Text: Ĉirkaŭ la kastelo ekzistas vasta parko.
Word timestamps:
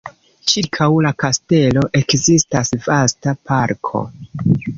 Ĉirkaŭ 0.51 0.87
la 1.05 1.11
kastelo 1.23 1.83
ekzistas 2.01 2.75
vasta 2.89 3.37
parko. 3.53 4.05